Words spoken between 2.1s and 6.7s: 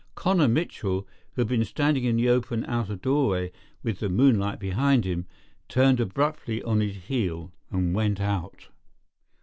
the open outer doorway with the moonlight behind him, turned abruptly